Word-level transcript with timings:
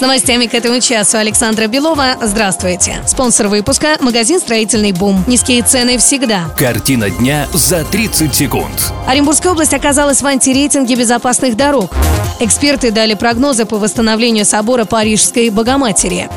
С 0.00 0.02
новостями 0.02 0.46
к 0.46 0.54
этому 0.54 0.80
часу 0.80 1.18
Александра 1.18 1.66
Белова. 1.66 2.16
Здравствуйте. 2.22 3.04
Спонсор 3.06 3.48
выпуска– 3.48 3.98
магазин 4.00 4.40
«Строительный 4.40 4.92
бум». 4.92 5.22
Низкие 5.26 5.62
цены 5.62 5.98
всегда. 5.98 6.46
Картина 6.56 7.10
дня 7.10 7.46
за 7.52 7.84
30 7.84 8.34
секунд. 8.34 8.94
Оренбургская 9.06 9.52
область 9.52 9.74
оказалась 9.74 10.22
в 10.22 10.26
антирейтинге 10.26 10.94
безопасных 10.94 11.54
дорог. 11.54 11.92
Эксперты 12.38 12.92
дали 12.92 13.12
прогнозы 13.12 13.66
по 13.66 13.76
восстановлению 13.76 14.46
собора 14.46 14.86
Парижской 14.86 15.50
Богоматери. 15.50 16.30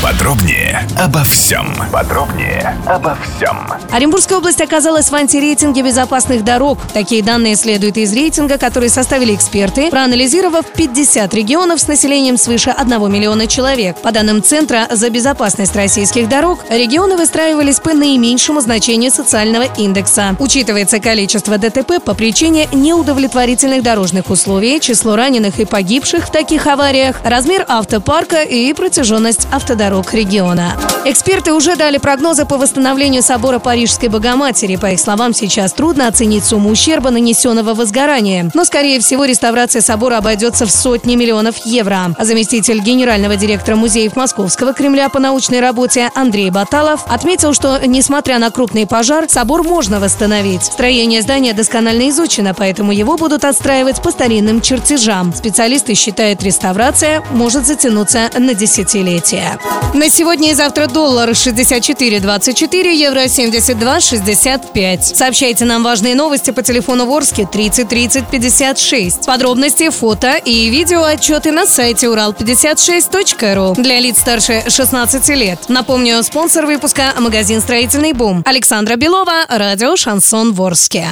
Подробнее 0.00 0.86
обо 0.96 1.24
всем. 1.24 1.74
Подробнее 1.90 2.78
обо 2.86 3.16
всем. 3.16 3.66
Оренбургская 3.90 4.38
область 4.38 4.60
оказалась 4.60 5.10
в 5.10 5.14
антирейтинге 5.14 5.82
безопасных 5.82 6.44
дорог. 6.44 6.78
Такие 6.94 7.20
данные 7.20 7.56
следуют 7.56 7.96
из 7.96 8.12
рейтинга, 8.12 8.58
который 8.58 8.90
составили 8.90 9.34
эксперты, 9.34 9.90
проанализировав 9.90 10.66
50 10.66 11.34
регионов 11.34 11.80
с 11.80 11.88
населением 11.88 12.36
свыше 12.36 12.70
1 12.70 13.12
миллиона 13.12 13.48
человек. 13.48 13.96
По 14.00 14.12
данным 14.12 14.40
Центра 14.40 14.86
за 14.88 15.10
безопасность 15.10 15.74
российских 15.74 16.28
дорог, 16.28 16.60
регионы 16.70 17.16
выстраивались 17.16 17.80
по 17.80 17.92
наименьшему 17.92 18.60
значению 18.60 19.10
социального 19.10 19.64
индекса. 19.76 20.36
Учитывается 20.38 21.00
количество 21.00 21.58
ДТП 21.58 22.00
по 22.04 22.14
причине 22.14 22.68
неудовлетворительных 22.72 23.82
дорожных 23.82 24.30
условий, 24.30 24.78
число 24.78 25.16
раненых 25.16 25.58
и 25.58 25.64
погибших 25.64 26.28
в 26.28 26.30
таких 26.30 26.68
авариях, 26.68 27.16
размер 27.24 27.64
автопарка 27.66 28.42
и 28.42 28.72
протяженность 28.72 29.48
автодорог 29.50 29.87
региона. 29.88 30.97
Эксперты 31.10 31.54
уже 31.54 31.74
дали 31.74 31.96
прогнозы 31.96 32.44
по 32.44 32.58
восстановлению 32.58 33.22
собора 33.22 33.58
Парижской 33.58 34.10
Богоматери. 34.10 34.76
По 34.76 34.90
их 34.90 35.00
словам, 35.00 35.32
сейчас 35.32 35.72
трудно 35.72 36.06
оценить 36.06 36.44
сумму 36.44 36.68
ущерба, 36.68 37.08
нанесенного 37.08 37.72
возгоранием. 37.72 38.50
Но, 38.52 38.66
скорее 38.66 39.00
всего, 39.00 39.24
реставрация 39.24 39.80
собора 39.80 40.18
обойдется 40.18 40.66
в 40.66 40.70
сотни 40.70 41.16
миллионов 41.16 41.64
евро. 41.64 42.14
А 42.14 42.24
заместитель 42.26 42.80
генерального 42.80 43.36
директора 43.36 43.74
музеев 43.74 44.16
Московского 44.16 44.74
Кремля 44.74 45.08
по 45.08 45.18
научной 45.18 45.60
работе 45.60 46.10
Андрей 46.14 46.50
Баталов 46.50 47.04
отметил, 47.06 47.54
что, 47.54 47.80
несмотря 47.86 48.38
на 48.38 48.50
крупный 48.50 48.86
пожар, 48.86 49.30
собор 49.30 49.62
можно 49.62 50.00
восстановить. 50.00 50.64
Строение 50.64 51.22
здания 51.22 51.54
досконально 51.54 52.10
изучено, 52.10 52.52
поэтому 52.52 52.92
его 52.92 53.16
будут 53.16 53.46
отстраивать 53.46 54.02
по 54.02 54.10
старинным 54.10 54.60
чертежам. 54.60 55.32
Специалисты 55.34 55.94
считают, 55.94 56.42
реставрация 56.42 57.22
может 57.30 57.66
затянуться 57.66 58.28
на 58.36 58.52
десятилетия. 58.52 59.58
На 59.94 60.10
сегодня 60.10 60.50
и 60.50 60.54
завтра 60.54 60.86
доллар 60.98 61.30
64.24, 61.30 62.92
евро 62.92 63.20
72.65. 63.26 65.14
Сообщайте 65.14 65.64
нам 65.64 65.84
важные 65.84 66.16
новости 66.16 66.50
по 66.50 66.62
телефону 66.64 67.06
Ворске 67.06 67.46
30 67.46 67.88
30 67.88 68.26
56. 68.26 69.24
Подробности, 69.24 69.90
фото 69.90 70.34
и 70.44 70.68
видео 70.68 71.04
отчеты 71.04 71.52
на 71.52 71.66
сайте 71.66 72.06
урал56.ру 72.06 73.80
для 73.80 74.00
лиц 74.00 74.18
старше 74.18 74.64
16 74.68 75.28
лет. 75.36 75.60
Напомню, 75.68 76.20
спонсор 76.24 76.66
выпуска– 76.66 77.14
магазин 77.20 77.60
«Строительный 77.60 78.12
бум». 78.12 78.42
Александра 78.44 78.96
Белова, 78.96 79.46
радио 79.48 79.94
«Шансон 79.94 80.52
Ворске». 80.52 81.10